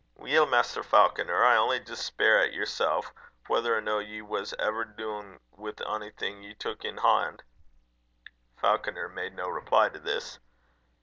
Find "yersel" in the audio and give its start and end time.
2.53-3.05